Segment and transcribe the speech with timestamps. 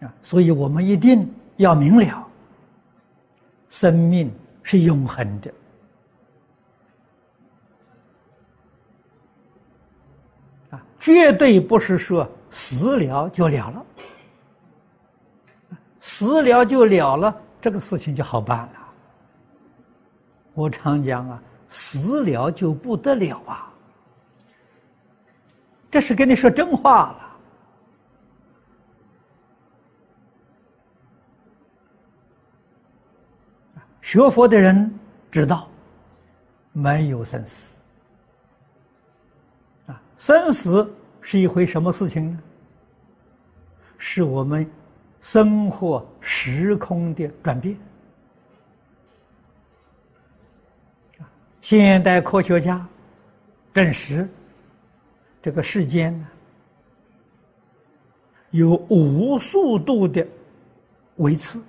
[0.00, 2.26] 啊，所以我们一定要明了，
[3.68, 5.52] 生命是永恒的，
[10.70, 13.86] 啊，绝对不是说死了就了了，
[16.00, 18.72] 死了就了了，这个事情就好办了。
[20.54, 23.70] 我常讲啊，死了就不得了啊，
[25.90, 27.29] 这是跟你说真话了。
[34.10, 34.92] 学佛的人
[35.30, 35.70] 知道，
[36.72, 37.76] 没有生死
[39.86, 42.42] 啊，生死是一回什么事情呢？
[43.98, 44.68] 是我们
[45.20, 47.78] 生活时空的转变。
[51.60, 52.84] 现代科学家
[53.72, 54.28] 证实，
[55.40, 56.26] 这个世间呢，
[58.50, 60.26] 有无数度的
[61.18, 61.62] 维次。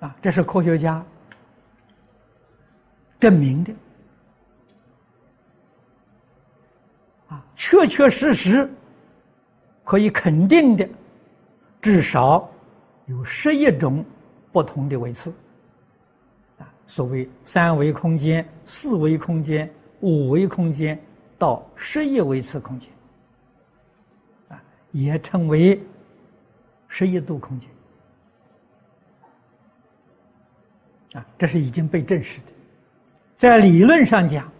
[0.00, 1.04] 啊，这是科学家
[3.18, 3.72] 证明的，
[7.26, 8.70] 啊，确确实实
[9.82, 10.88] 可以肯定的，
[11.80, 12.48] 至少
[13.06, 14.04] 有十一种
[14.52, 15.32] 不同的维次，
[16.58, 19.68] 啊，所谓三维空间、四维空间、
[20.00, 20.96] 五维空间
[21.36, 22.92] 到十一维次空间，
[24.48, 25.82] 啊，也称为
[26.86, 27.68] 十一度空间。
[31.14, 32.52] 啊，这是已经被证实的，
[33.36, 34.50] 在理论上讲，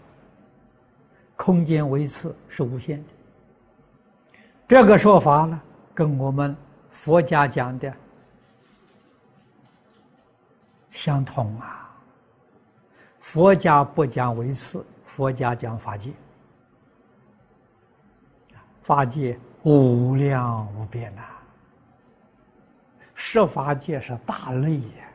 [1.35, 3.09] 空间维次是无限的。
[4.67, 5.61] 这个说法呢，
[5.93, 6.55] 跟我们
[6.89, 7.93] 佛家讲的
[10.91, 11.85] 相同啊。
[13.19, 16.11] 佛家不讲维次，佛家讲法界，
[18.81, 21.21] 法界无量无边呐，
[23.13, 25.08] 十法界是大类呀。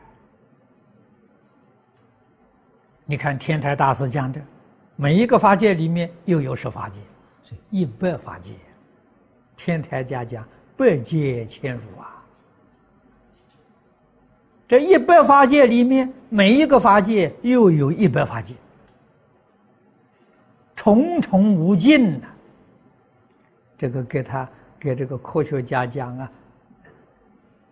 [3.05, 4.41] 你看天台大师讲的，
[4.95, 6.99] 每一个法界里面又有十法界，
[7.43, 8.53] 所以一百法界。
[9.55, 10.45] 天台家讲
[10.75, 12.23] 百界千如啊，
[14.67, 18.55] 这一百法界里面每一个法界又有一百法界，
[20.75, 22.27] 重重无尽呐。
[23.77, 24.49] 这个给他
[24.79, 26.31] 给这个科学家讲啊，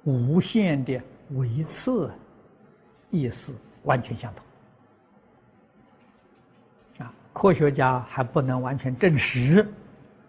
[0.04, 1.02] 无限的
[1.32, 2.12] 维次，
[3.10, 4.46] 意思完全相同。
[7.34, 9.68] 科学家还不能完全证实，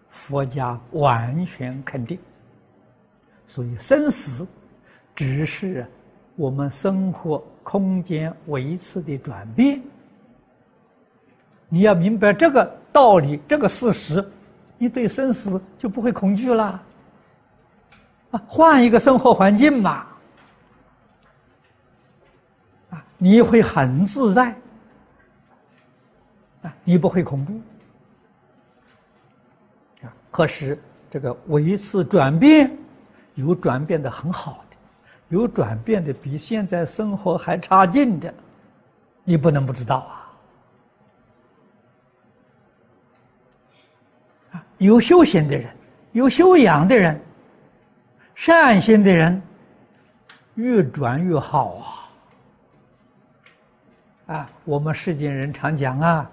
[0.09, 2.19] 佛家完全肯定，
[3.47, 4.47] 所以生死
[5.15, 5.87] 只是
[6.35, 9.81] 我们生活空间维次的转变。
[11.69, 14.27] 你要明白这个道理，这个事实，
[14.79, 16.83] 你对生死就不会恐惧了。
[18.31, 20.07] 啊，换一个生活环境嘛，
[22.91, 24.57] 啊，你会很自在。
[26.85, 27.61] 你不会恐怖
[30.03, 30.13] 啊？
[30.31, 30.79] 可是
[31.11, 32.77] 这个维次转变，
[33.35, 34.77] 有转变的很好的，
[35.29, 38.33] 有转变的比现在生活还差劲的，
[39.25, 40.33] 你不能不知道啊！
[44.53, 45.77] 啊，有修行的人，
[46.13, 47.21] 有修养的人，
[48.35, 49.41] 善心的人，
[50.55, 51.77] 越转越好
[54.27, 54.35] 啊！
[54.35, 56.31] 啊，我们世间人常讲啊。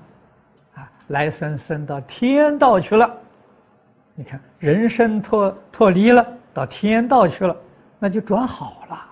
[1.12, 3.18] 来生生到天道去了，
[4.16, 7.56] 你看人生脱脱离了，到天道去了，
[8.00, 9.08] 那就转好了。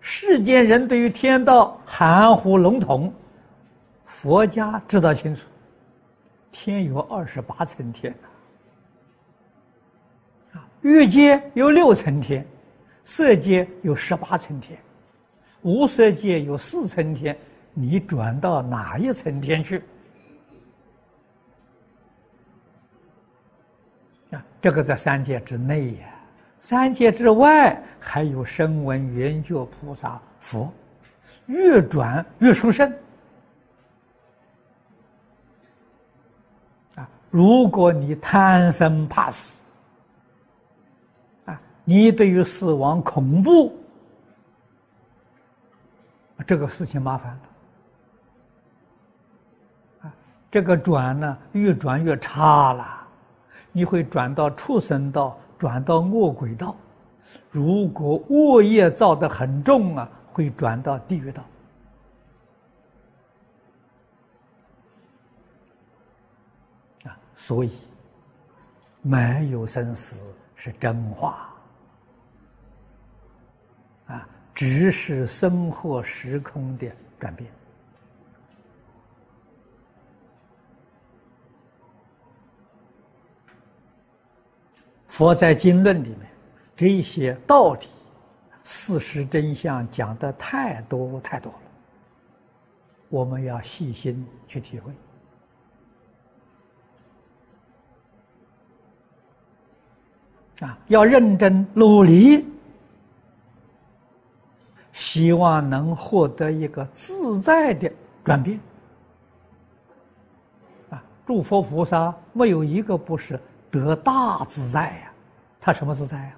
[0.00, 3.12] 世间人对于天道含糊笼统，
[4.04, 5.46] 佛家知道清楚，
[6.50, 8.14] 天有二十八层天
[10.52, 12.46] 啊，欲界有六层天，
[13.04, 14.78] 色界有十八层天。
[15.62, 17.36] 无色界有四层天，
[17.72, 19.82] 你转到哪一层天去？
[24.32, 26.08] 啊，这个在三界之内呀，
[26.58, 30.72] 三界之外还有声闻缘觉菩萨佛，
[31.46, 32.92] 越转越殊胜。
[36.96, 39.64] 啊，如果你贪生怕死，
[41.44, 43.72] 啊，你对于死亡恐怖。
[46.46, 47.40] 这个事情麻烦了，
[50.08, 50.14] 啊，
[50.50, 53.06] 这个转呢越转越差了，
[53.70, 56.74] 你会转到畜生道，转到恶鬼道，
[57.50, 61.42] 如果恶业造的很重啊，会转到地狱道。
[67.04, 67.78] 啊所以
[69.00, 70.24] 没有生死
[70.56, 71.51] 是真话。
[74.54, 77.50] 只是生活时空的转变。
[85.08, 86.20] 佛在经论里面，
[86.74, 87.86] 这些道理、
[88.64, 91.58] 事实真相讲的太多太多了，
[93.10, 94.90] 我们要细心去体会，
[100.66, 102.46] 啊，要认真努力，
[105.12, 107.92] 希望能获得一个自在的
[108.24, 108.58] 转变。
[110.88, 113.38] 啊，诸佛菩萨没有一个不是。
[113.70, 115.12] 得大自在呀，
[115.60, 116.32] 他什么自在呀？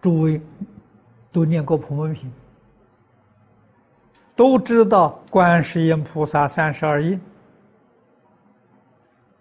[0.00, 0.40] 诸位
[1.30, 2.32] 都念过普门品，
[4.34, 7.20] 都知道观世音菩萨三十二应，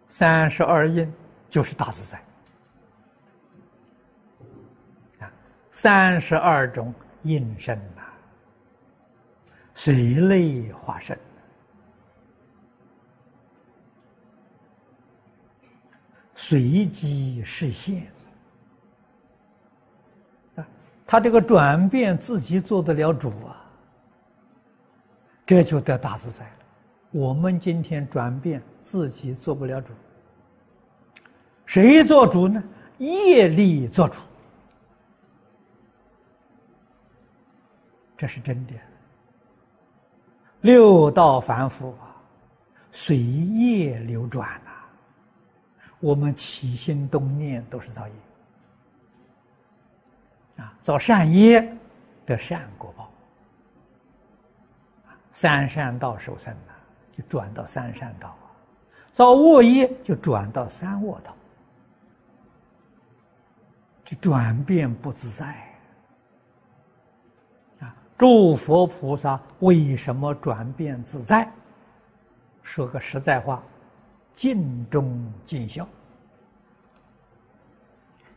[0.07, 1.11] 三十二应
[1.49, 2.23] 就是大自在
[5.75, 6.93] 三十二种
[7.23, 8.03] 应身呐，
[9.73, 11.17] 随类化身。
[16.35, 18.03] 随机实现
[20.57, 20.67] 啊，
[21.07, 23.65] 他这个转变自己做得了主啊，
[25.43, 26.51] 这就得大自在了。
[27.09, 29.91] 我们今天转变自己做不了主，
[31.65, 32.63] 谁做主呢？
[32.99, 34.19] 业力做主，
[38.23, 38.73] 这是真的。
[40.61, 42.15] 六道凡夫啊，
[42.89, 44.71] 随业流转呐。
[45.99, 48.13] 我们起心动念都是造业
[50.55, 51.69] 啊，造善业
[52.25, 53.11] 得善果报，
[55.33, 56.79] 三善道受生啊，
[57.11, 58.47] 就转到三善道啊；
[59.11, 61.35] 造恶业就转到三恶道，
[64.05, 65.72] 就转变不自在。
[68.17, 71.51] 诸佛菩萨为什么转变自在？
[72.61, 73.61] 说个实在话。
[74.35, 75.87] 尽忠尽孝，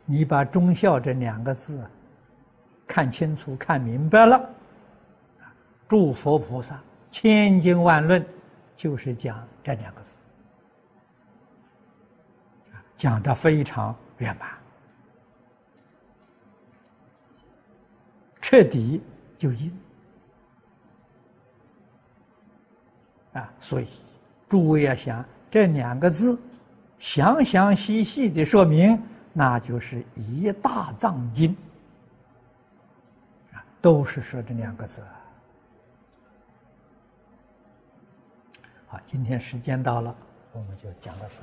[0.04, 1.82] 你把“忠孝”这两个字
[2.86, 4.46] 看清楚、看明白了，
[5.88, 6.78] 诸佛菩萨
[7.10, 8.22] 千经万论
[8.74, 10.18] 就是讲这两个字，
[12.94, 14.50] 讲的非常圆满，
[18.42, 19.00] 彻底
[19.38, 19.78] 就应
[23.32, 23.52] 啊！
[23.60, 23.86] 所以
[24.48, 25.24] 诸位要想。
[25.48, 26.36] 这两个字，
[26.98, 29.00] 详详细细的说明，
[29.32, 31.56] 那就是一大藏经
[33.52, 35.02] 啊，都是说这两个字。
[38.86, 40.14] 好，今天时间到了，
[40.52, 41.42] 我们就讲到此。